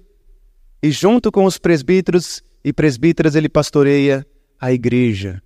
[0.81, 4.25] e junto com os presbíteros e presbíteras ele pastoreia
[4.59, 5.41] a igreja.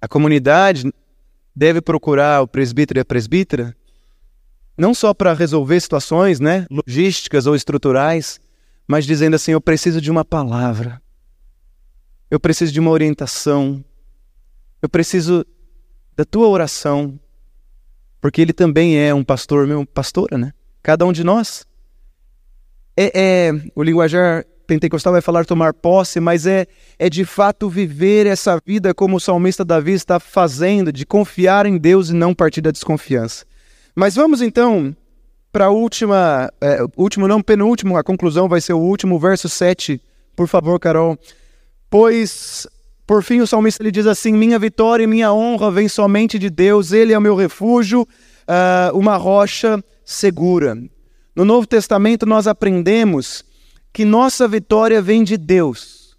[0.00, 0.92] A comunidade
[1.54, 3.76] deve procurar o presbítero e a presbítera
[4.76, 8.40] não só para resolver situações, né, logísticas ou estruturais,
[8.86, 11.02] mas dizendo assim, eu preciso de uma palavra.
[12.30, 13.84] Eu preciso de uma orientação.
[14.80, 15.44] Eu preciso
[16.16, 17.20] da tua oração.
[18.20, 20.52] Porque ele também é um pastor, meu, pastora, né?
[20.82, 21.66] Cada um de nós.
[22.96, 26.64] É, é, o linguajar pentecostal vai falar tomar posse, mas é,
[26.96, 31.76] é de fato viver essa vida como o salmista Davi está fazendo, de confiar em
[31.76, 33.44] Deus e não partir da desconfiança.
[33.96, 34.94] Mas vamos então
[35.50, 40.00] para a última, é, último não, penúltimo, a conclusão vai ser o último, verso 7.
[40.36, 41.18] Por favor, Carol.
[41.90, 42.68] Pois,
[43.04, 46.48] por fim, o salmista ele diz assim: Minha vitória e minha honra vem somente de
[46.48, 50.78] Deus, Ele é o meu refúgio, uh, uma rocha segura.
[51.34, 53.44] No Novo Testamento, nós aprendemos
[53.92, 56.16] que nossa vitória vem de Deus.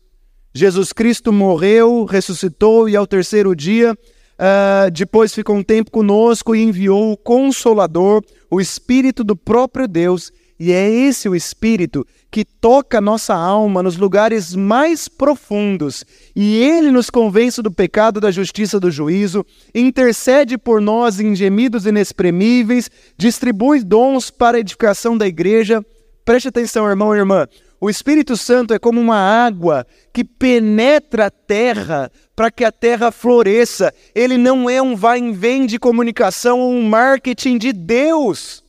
[0.54, 6.62] Jesus Cristo morreu, ressuscitou e ao terceiro dia, uh, depois ficou um tempo conosco e
[6.62, 13.02] enviou o Consolador, o Espírito do próprio Deus, e é esse o Espírito que toca
[13.02, 16.06] nossa alma nos lugares mais profundos,
[16.36, 21.86] e ele nos convence do pecado, da justiça, do juízo, intercede por nós em gemidos
[21.86, 25.84] inexprimíveis, distribui dons para a edificação da igreja.
[26.24, 27.48] Preste atenção, irmão e irmã.
[27.80, 33.12] O Espírito Santo é como uma água que penetra a terra para que a terra
[33.12, 33.92] floresça.
[34.14, 38.64] Ele não é um vai e vem de comunicação ou um marketing de Deus.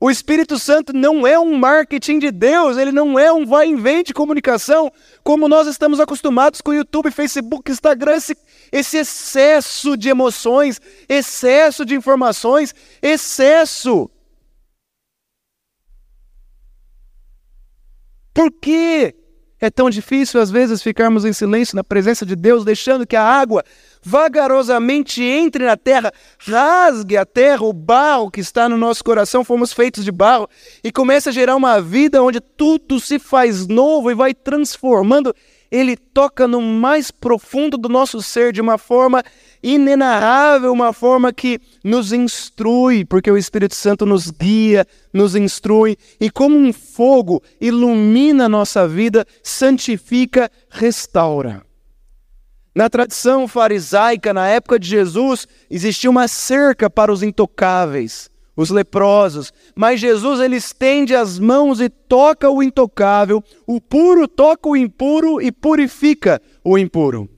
[0.00, 3.74] O Espírito Santo não é um marketing de Deus, ele não é um vai e
[3.74, 4.92] vem de comunicação,
[5.24, 8.36] como nós estamos acostumados com YouTube, Facebook, Instagram, esse,
[8.70, 12.72] esse excesso de emoções, excesso de informações,
[13.02, 14.08] excesso.
[18.38, 19.16] Por quê?
[19.60, 23.24] É tão difícil às vezes ficarmos em silêncio na presença de Deus, deixando que a
[23.24, 23.64] água
[24.00, 29.72] vagarosamente entre na terra, rasgue a terra, o barro que está no nosso coração, fomos
[29.72, 30.48] feitos de barro,
[30.84, 35.34] e comece a gerar uma vida onde tudo se faz novo e vai transformando.
[35.68, 39.20] Ele toca no mais profundo do nosso ser de uma forma
[39.62, 46.30] inenarrável, uma forma que nos instrui, porque o Espírito Santo nos guia, nos instrui e,
[46.30, 51.62] como um fogo, ilumina a nossa vida, santifica, restaura.
[52.74, 59.52] Na tradição farisaica, na época de Jesus, existia uma cerca para os intocáveis, os leprosos.
[59.74, 65.40] Mas Jesus ele estende as mãos e toca o intocável, o puro toca o impuro
[65.42, 67.28] e purifica o impuro.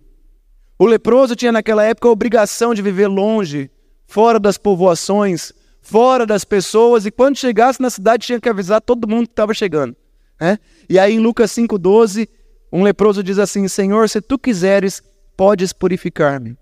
[0.81, 3.71] O leproso tinha naquela época a obrigação de viver longe,
[4.07, 9.07] fora das povoações, fora das pessoas, e quando chegasse na cidade tinha que avisar todo
[9.07, 9.95] mundo que estava chegando.
[10.40, 10.59] Né?
[10.88, 12.27] E aí em Lucas 5,12,
[12.73, 15.03] um leproso diz assim: Senhor, se tu quiseres,
[15.37, 16.57] podes purificar-me.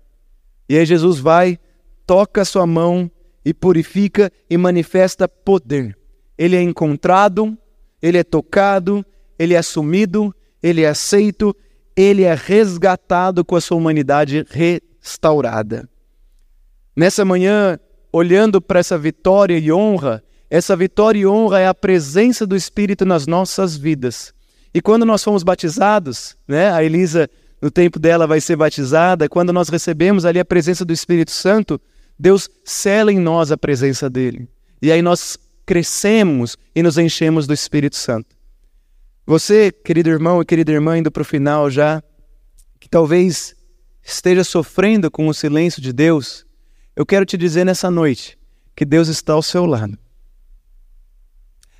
[0.67, 1.57] E aí Jesus vai,
[2.05, 3.09] toca a sua mão
[3.45, 5.97] e purifica e manifesta poder.
[6.37, 7.57] Ele é encontrado,
[8.01, 9.05] ele é tocado,
[9.39, 11.55] ele é assumido, ele é aceito,
[12.01, 15.89] ele é resgatado com a sua humanidade restaurada.
[16.95, 17.77] Nessa manhã,
[18.09, 23.05] olhando para essa vitória e honra, essa vitória e honra é a presença do Espírito
[23.05, 24.33] nas nossas vidas.
[24.73, 27.29] E quando nós fomos batizados, né, a Elisa
[27.61, 31.81] no tempo dela vai ser batizada, quando nós recebemos ali a presença do Espírito Santo,
[32.17, 34.47] Deus cela em nós a presença dele.
[34.81, 38.38] E aí nós crescemos e nos enchemos do Espírito Santo.
[39.29, 42.01] Você, querido irmão e querida irmã, indo para o final já,
[42.79, 43.55] que talvez
[44.01, 46.47] esteja sofrendo com o silêncio de Deus,
[46.95, 48.39] eu quero te dizer nessa noite
[48.75, 49.95] que Deus está ao seu lado.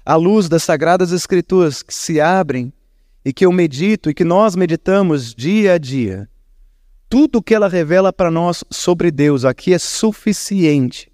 [0.05, 2.71] A luz das Sagradas Escrituras que se abrem
[3.25, 6.29] e que eu medito e que nós meditamos dia a dia,
[7.09, 11.11] tudo que ela revela para nós sobre Deus aqui é suficiente.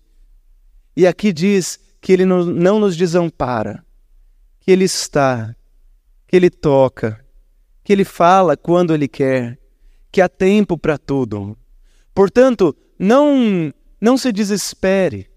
[0.98, 3.86] E aqui diz que Ele não nos desampara,
[4.60, 5.56] que Ele está,
[6.36, 7.26] que Ele toca,
[7.82, 9.58] que Ele fala quando Ele quer,
[10.12, 11.58] que há tempo para tudo.
[12.14, 15.30] Portanto, não, não se desespere.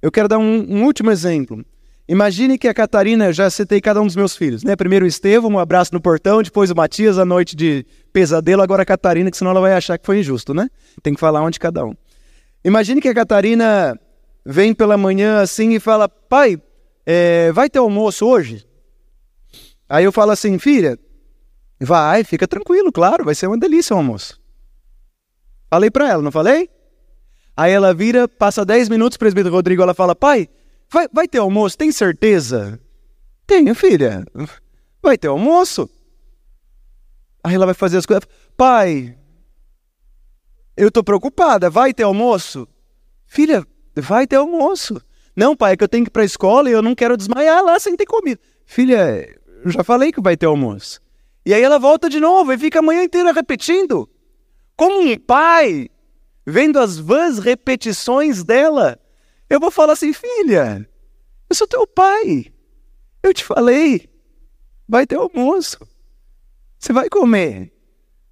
[0.00, 1.64] Eu quero dar um, um último exemplo.
[2.06, 4.76] Imagine que a Catarina, já citei cada um dos meus filhos, né?
[4.76, 8.84] Primeiro o Estevão, um abraço no portão, depois o Matias, a noite de pesadelo, agora
[8.84, 10.68] a Catarina, que senão ela vai achar que foi injusto, né?
[11.02, 11.94] Tem que falar onde cada um.
[12.64, 13.98] Imagine que a Catarina
[14.46, 16.62] vem pela manhã assim e fala: Pai,
[17.04, 18.67] é, vai ter almoço hoje?
[19.88, 20.98] Aí eu falo assim: Filha,
[21.80, 24.40] vai, fica tranquilo, claro, vai ser uma delícia o almoço.
[25.70, 26.68] Falei para ela, não falei?
[27.56, 30.48] Aí ela vira, passa 10 minutos, o presbítero Rodrigo, ela fala: Pai,
[30.90, 31.76] Vai, vai ter almoço?
[31.76, 32.80] Tem certeza?
[33.46, 34.24] Tenho, filha.
[35.02, 35.88] Vai ter almoço?
[37.44, 38.26] Aí ela vai fazer as coisas.
[38.56, 39.16] Pai,
[40.76, 41.68] eu tô preocupada.
[41.68, 42.66] Vai ter almoço?
[43.26, 45.00] Filha, vai ter almoço.
[45.36, 47.16] Não, pai, é que eu tenho que ir para a escola e eu não quero
[47.16, 48.40] desmaiar lá sem ter comida.
[48.64, 51.00] Filha, eu já falei que vai ter almoço.
[51.44, 54.08] E aí ela volta de novo e fica a manhã inteira repetindo.
[54.76, 55.88] Como um pai,
[56.46, 58.98] vendo as vãs repetições dela,
[59.48, 60.88] eu vou falar assim, filha,
[61.48, 62.52] eu sou teu pai.
[63.22, 64.08] Eu te falei,
[64.88, 65.78] vai ter almoço.
[66.78, 67.72] Você vai comer.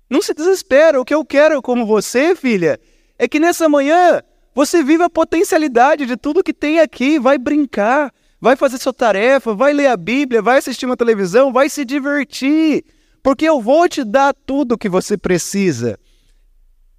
[0.09, 1.01] Não se desespera.
[1.01, 2.79] O que eu quero como você, filha,
[3.19, 4.23] é que nessa manhã
[4.55, 7.19] você viva a potencialidade de tudo que tem aqui.
[7.19, 11.69] Vai brincar, vai fazer sua tarefa, vai ler a Bíblia, vai assistir uma televisão, vai
[11.69, 12.85] se divertir.
[13.23, 15.99] Porque eu vou te dar tudo o que você precisa.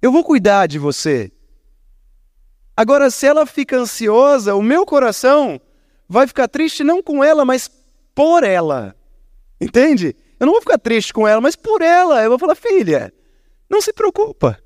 [0.02, 1.32] Eu vou cuidar de você.
[2.76, 5.60] Agora, se ela fica ansiosa, o meu coração
[6.08, 7.68] vai ficar triste não com ela, mas
[8.14, 8.94] por ela.
[9.60, 10.14] Entende?
[10.38, 12.22] Eu não vou ficar triste com ela, mas por ela.
[12.22, 13.12] Eu vou falar, filha,
[13.68, 14.58] não se preocupa.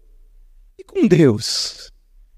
[0.79, 1.91] E com Deus?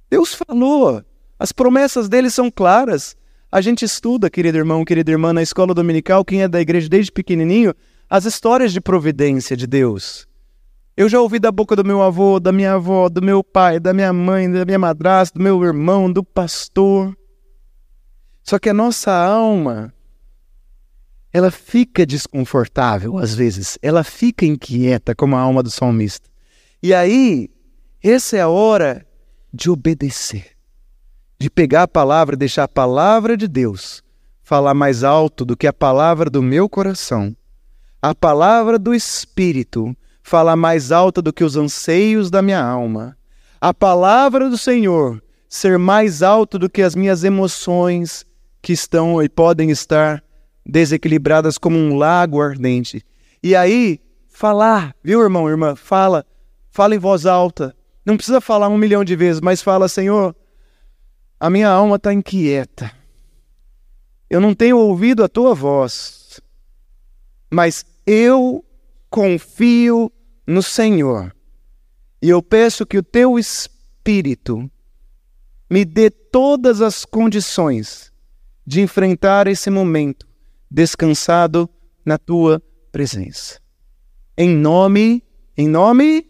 [0.09, 1.05] Deus falou.
[1.39, 3.17] As promessas dele são claras.
[3.55, 7.13] A gente estuda, querido irmão, querida irmã, na escola dominical, quem é da igreja desde
[7.13, 7.73] pequenininho,
[8.11, 10.27] as histórias de providência de Deus.
[10.97, 13.95] Eu já ouvi da boca do meu avô, da minha avó, do meu pai, da
[13.95, 17.17] minha mãe, da minha madrasta, do meu irmão, do pastor.
[18.43, 19.95] Só que a nossa alma,
[21.33, 26.29] ela fica desconfortável às vezes, ela fica inquieta, como a alma do salmista.
[26.83, 27.49] E aí,
[28.03, 29.07] essa é a hora
[29.53, 30.54] de obedecer,
[31.39, 34.03] de pegar a palavra, deixar a palavra de Deus
[34.43, 37.35] falar mais alto do que a palavra do meu coração,
[38.01, 43.17] a palavra do Espírito falar mais alta do que os anseios da minha alma.
[43.61, 48.27] A palavra do Senhor ser mais alto do que as minhas emoções
[48.61, 50.23] que estão e podem estar
[50.67, 53.05] desequilibradas como um lago ardente.
[53.43, 55.77] E aí, falar, viu, irmão, irmã?
[55.77, 56.27] Fala,
[56.71, 57.77] fala em voz alta.
[58.05, 60.35] Não precisa falar um milhão de vezes, mas fala, Senhor,
[61.45, 62.91] a minha alma está inquieta.
[64.31, 66.41] Eu não tenho ouvido a tua voz,
[67.51, 68.65] mas eu
[69.11, 70.11] confio
[70.47, 71.37] no Senhor.
[72.23, 74.71] E eu peço que o teu Espírito
[75.69, 78.11] me dê todas as condições
[78.67, 80.27] de enfrentar esse momento
[80.71, 81.69] descansado
[82.07, 83.61] na tua presença.
[84.35, 85.23] Em nome,
[85.59, 86.27] em nome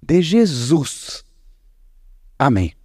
[0.00, 1.24] de Jesus.
[2.38, 2.75] Amém.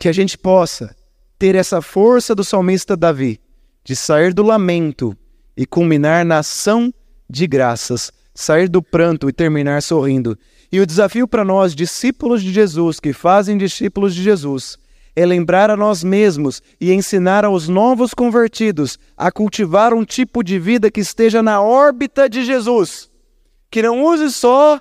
[0.00, 0.96] Que a gente possa
[1.38, 3.38] ter essa força do salmista Davi
[3.84, 5.16] de sair do lamento
[5.54, 6.92] e culminar na ação
[7.28, 10.38] de graças, sair do pranto e terminar sorrindo.
[10.72, 14.78] E o desafio para nós, discípulos de Jesus, que fazem discípulos de Jesus,
[15.14, 20.58] é lembrar a nós mesmos e ensinar aos novos convertidos a cultivar um tipo de
[20.58, 23.10] vida que esteja na órbita de Jesus,
[23.70, 24.80] que não use só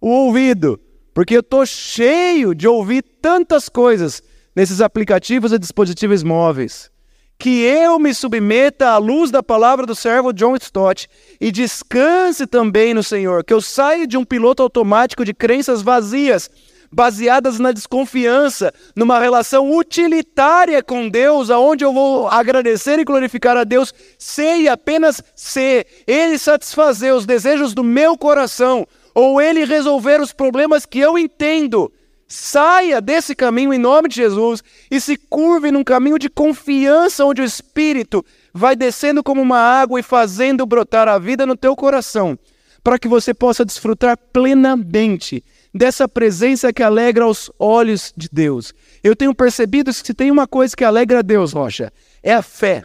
[0.00, 0.80] o ouvido,
[1.14, 4.20] porque eu estou cheio de ouvir tantas coisas
[4.58, 6.90] nesses aplicativos e dispositivos móveis
[7.38, 11.08] que eu me submeta à luz da palavra do servo John Stott
[11.40, 16.50] e descanse também no Senhor, que eu saia de um piloto automático de crenças vazias,
[16.90, 23.62] baseadas na desconfiança, numa relação utilitária com Deus, aonde eu vou agradecer e glorificar a
[23.62, 28.84] Deus, sei apenas ser, Ele satisfazer os desejos do meu coração,
[29.14, 31.92] ou ele resolver os problemas que eu entendo.
[32.30, 37.40] Saia desse caminho em nome de Jesus e se curve num caminho de confiança onde
[37.40, 38.22] o Espírito
[38.52, 42.38] vai descendo como uma água e fazendo brotar a vida no teu coração,
[42.84, 45.42] para que você possa desfrutar plenamente
[45.74, 48.74] dessa presença que alegra os olhos de Deus.
[49.02, 51.90] Eu tenho percebido que se tem uma coisa que alegra a Deus, Rocha,
[52.22, 52.82] é a fé.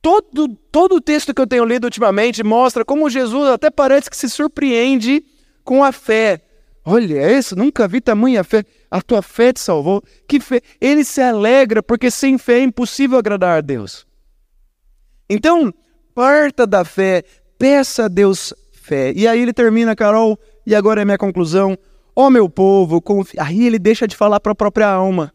[0.00, 4.16] Todo, todo o texto que eu tenho lido ultimamente mostra como Jesus até parece que
[4.16, 5.22] se surpreende
[5.62, 6.40] com a fé.
[6.84, 8.64] Olha isso, nunca vi tamanha fé.
[8.90, 10.02] A tua fé te salvou.
[10.26, 10.60] Que fé?
[10.80, 14.06] Ele se alegra porque sem fé é impossível agradar a Deus.
[15.28, 15.72] Então,
[16.14, 17.22] parta da fé,
[17.58, 19.12] peça a Deus fé.
[19.14, 21.78] E aí ele termina, Carol, e agora é minha conclusão.
[22.16, 23.42] Ó oh, meu povo, confia.
[23.42, 25.32] Aí ele deixa de falar para a própria alma.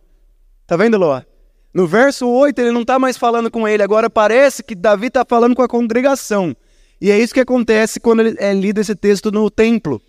[0.68, 1.26] Tá vendo, Loa?
[1.74, 5.26] No verso 8, ele não está mais falando com ele, agora parece que Davi está
[5.28, 6.56] falando com a congregação.
[7.02, 10.02] E é isso que acontece quando é lido esse texto no templo.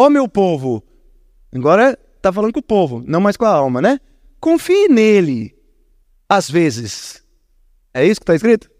[0.00, 0.82] Ó oh, meu povo,
[1.54, 4.00] agora está falando com o povo, não mais com a alma, né?
[4.40, 5.54] Confie nele,
[6.26, 7.22] às vezes.
[7.92, 8.70] É isso que está escrito?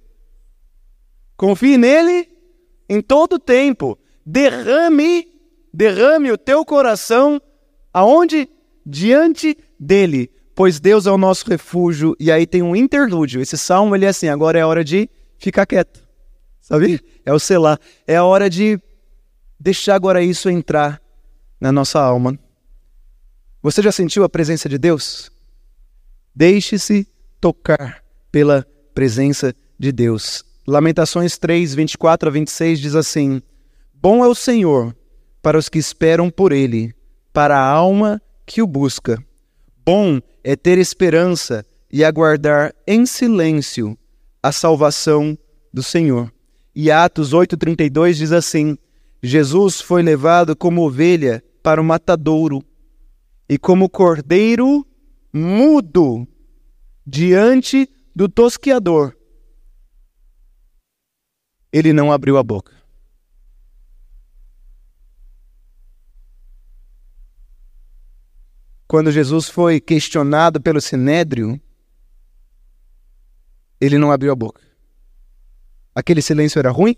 [1.37, 2.27] Confie nele
[2.89, 3.99] em todo tempo.
[4.25, 5.29] Derrame,
[5.71, 7.39] derrame o teu coração
[7.93, 8.49] aonde?
[8.87, 12.17] Diante dele, pois Deus é o nosso refúgio.
[12.19, 13.43] E aí tem um interlúdio.
[13.43, 15.07] Esse salmo ele é assim, agora é a hora de
[15.37, 16.03] ficar quieto.
[16.63, 16.99] Sabe?
[17.27, 17.79] É o selar.
[18.07, 18.81] É a hora de
[19.61, 20.99] deixar agora isso entrar
[21.61, 22.39] na nossa alma.
[23.63, 25.31] Você já sentiu a presença de Deus?
[26.35, 27.07] Deixe-se
[27.41, 28.03] tocar
[28.33, 30.45] pela presença de Deus.
[30.67, 33.43] Lamentações 3, 24 a 26 diz assim:
[33.93, 34.97] Bom é o Senhor
[35.43, 36.95] para os que esperam por Ele,
[37.33, 39.23] para a alma que o busca.
[39.85, 43.99] Bom é ter esperança e aguardar em silêncio
[44.43, 45.37] a salvação
[45.73, 46.33] do Senhor.
[46.75, 48.79] E Atos 8,32 diz assim:
[49.23, 52.63] Jesus foi levado como ovelha para o matadouro,
[53.49, 54.87] e como cordeiro
[55.33, 56.27] mudo
[57.07, 59.15] diante do tosquiador
[61.73, 62.75] ele não abriu a boca.
[68.87, 71.61] Quando Jesus foi questionado pelo sinédrio,
[73.81, 74.61] ele não abriu a boca.
[75.95, 76.97] Aquele silêncio era ruim?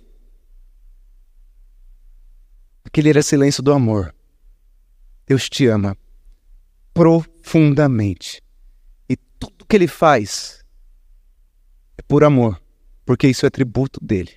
[2.82, 4.14] Aquele era silêncio do amor.
[5.33, 5.97] Deus te ama
[6.93, 8.43] profundamente.
[9.09, 10.62] E tudo que ele faz
[11.97, 12.61] é por amor,
[13.07, 14.33] porque isso é tributo dele.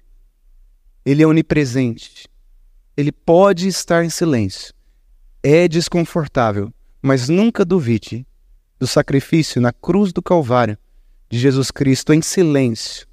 [1.06, 2.30] Ele é onipresente.
[2.96, 4.74] Ele pode estar em silêncio.
[5.44, 8.26] É desconfortável, mas nunca duvide
[8.80, 10.78] do sacrifício na cruz do Calvário
[11.30, 13.06] de Jesus Cristo em silêncio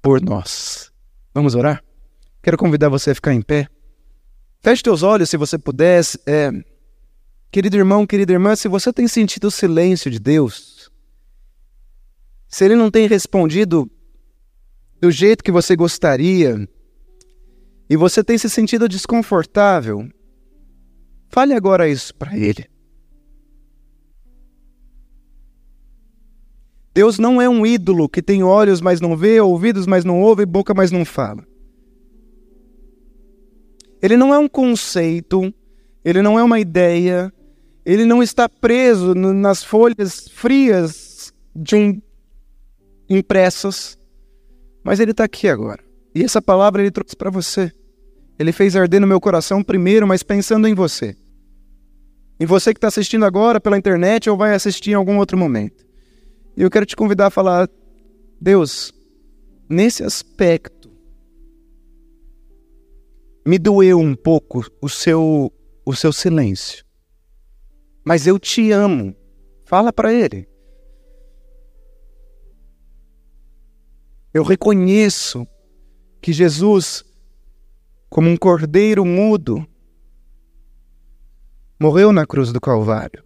[0.00, 0.92] por nós.
[1.34, 1.82] Vamos orar?
[2.40, 3.66] Quero convidar você a ficar em pé.
[4.60, 6.20] Feche teus olhos se você pudesse.
[6.24, 6.52] É...
[7.54, 10.90] Querido irmão, querida irmã, se você tem sentido o silêncio de Deus,
[12.48, 13.88] se Ele não tem respondido
[15.00, 16.68] do jeito que você gostaria,
[17.88, 20.08] e você tem se sentido desconfortável,
[21.28, 22.68] fale agora isso para Ele.
[26.92, 30.44] Deus não é um ídolo que tem olhos, mas não vê, ouvidos, mas não ouve,
[30.44, 31.46] boca, mas não fala.
[34.02, 35.54] Ele não é um conceito,
[36.04, 37.32] ele não é uma ideia,
[37.84, 42.02] ele não está preso no, nas folhas frias de um
[43.08, 43.98] impressas,
[44.82, 45.84] mas ele está aqui agora.
[46.14, 47.70] E essa palavra ele trouxe para você.
[48.38, 51.16] Ele fez arder no meu coração primeiro, mas pensando em você.
[52.40, 55.84] Em você que está assistindo agora pela internet ou vai assistir em algum outro momento.
[56.56, 57.68] E eu quero te convidar a falar:
[58.40, 58.92] Deus,
[59.68, 60.90] nesse aspecto,
[63.46, 65.52] me doeu um pouco o seu,
[65.84, 66.83] o seu silêncio.
[68.04, 69.16] Mas eu te amo.
[69.64, 70.48] Fala para ele.
[74.32, 75.46] Eu reconheço
[76.20, 77.04] que Jesus,
[78.10, 79.66] como um cordeiro mudo,
[81.78, 83.24] morreu na cruz do Calvário.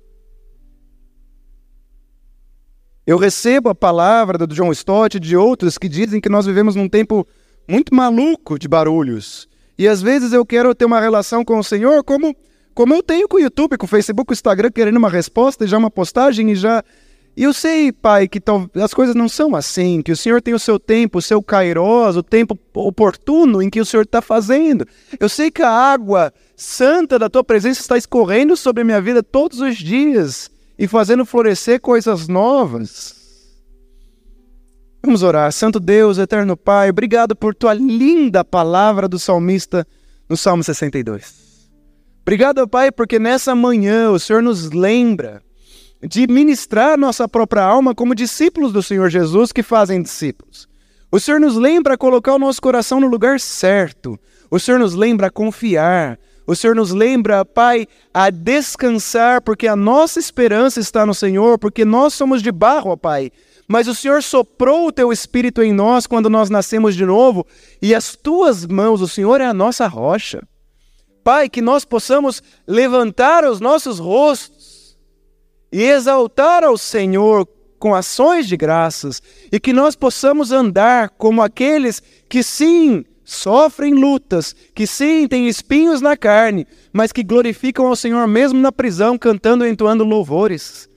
[3.07, 6.75] Eu recebo a palavra do John Stott e de outros que dizem que nós vivemos
[6.75, 7.27] num tempo
[7.67, 9.49] muito maluco de barulhos.
[9.79, 12.37] E às vezes eu quero ter uma relação com o Senhor como,
[12.79, 15.65] como eu tenho com o YouTube, com o Facebook, com o Instagram, querendo uma resposta
[15.65, 16.85] e já uma postagem e já
[17.37, 18.41] e eu sei, Pai, que
[18.81, 22.17] as coisas não são assim, que o Senhor tem o seu tempo, o seu kairos,
[22.17, 24.87] o tempo oportuno em que o Senhor está fazendo.
[25.19, 29.25] Eu sei que a água santa da Tua presença está escorrendo sobre a minha vida
[29.25, 30.49] todos os dias
[30.79, 33.17] e fazendo florescer coisas novas.
[35.03, 35.51] Vamos orar.
[35.51, 39.85] Santo Deus, eterno Pai, obrigado por Tua linda palavra do salmista
[40.29, 41.48] no Salmo 62.
[42.29, 45.43] Obrigado, Pai, porque nessa manhã o Senhor nos lembra
[46.07, 50.69] de ministrar nossa própria alma como discípulos do Senhor Jesus que fazem discípulos.
[51.11, 54.21] O Senhor nos lembra a colocar o nosso coração no lugar certo.
[54.51, 56.19] O Senhor nos lembra a confiar.
[56.47, 61.83] O Senhor nos lembra, Pai, a descansar, porque a nossa esperança está no Senhor, porque
[61.83, 63.33] nós somos de barro, Pai.
[63.67, 67.47] Mas o Senhor soprou o teu espírito em nós quando nós nascemos de novo,
[67.81, 70.47] e as tuas mãos, o Senhor é a nossa rocha.
[71.29, 74.97] Pai, que nós possamos levantar os nossos rostos
[75.71, 77.47] e exaltar ao Senhor
[77.79, 79.23] com ações de graças,
[79.53, 86.01] e que nós possamos andar como aqueles que sim sofrem lutas, que sim têm espinhos
[86.01, 90.89] na carne, mas que glorificam ao Senhor mesmo na prisão, cantando e entoando louvores.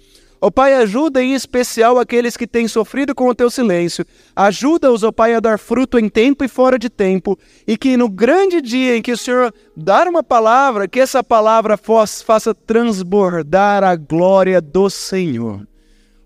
[0.44, 4.04] Ó oh, Pai, ajuda em especial aqueles que têm sofrido com o teu silêncio.
[4.36, 7.38] Ajuda-os, ó oh, Pai, a dar fruto em tempo e fora de tempo.
[7.68, 11.78] E que no grande dia em que o Senhor dar uma palavra, que essa palavra
[11.78, 15.62] faça transbordar a glória do Senhor.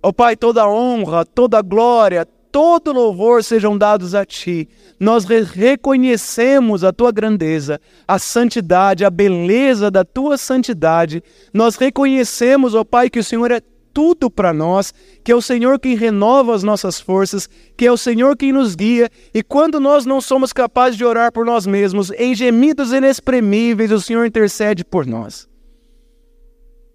[0.02, 4.70] Ó oh, Pai, toda honra, toda glória, todo louvor sejam dados a Ti.
[4.98, 11.22] Nós re reconhecemos a Tua grandeza, a santidade, a beleza da Tua santidade.
[11.54, 13.60] Nós reconhecemos, ó Pai, que o Senhor é
[13.96, 14.94] tudo para nós,
[15.24, 18.76] que é o Senhor quem renova as nossas forças, que é o Senhor quem nos
[18.76, 23.94] guia, e quando nós não somos capazes de orar por nós mesmos, em gemidos inexprimíveis,
[23.94, 25.48] o Senhor intercede por nós.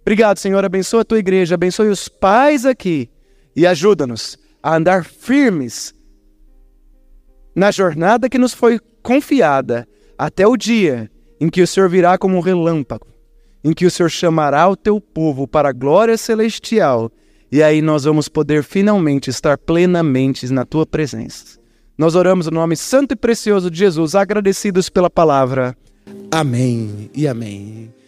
[0.03, 0.63] Obrigado, Senhor.
[0.63, 3.09] Abençoa a tua igreja, abençoe os pais aqui
[3.57, 5.95] e ajuda-nos a andar firmes
[7.57, 9.89] na jornada que nos foi confiada
[10.19, 13.07] até o dia em que o Senhor virá como um relâmpago
[13.63, 17.11] em que o Senhor chamará o teu povo para a glória celestial,
[17.53, 21.59] e aí nós vamos poder finalmente estar plenamente na tua presença.
[21.99, 25.77] Nós oramos no nome santo e precioso de Jesus, agradecidos pela palavra.
[26.31, 28.00] Amém e amém.